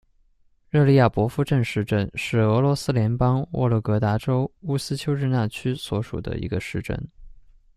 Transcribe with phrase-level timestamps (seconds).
[0.71, 6.99] 热利亚博夫镇市镇是俄罗斯联邦沃洛格达州乌斯秋日纳区所属的一个市镇。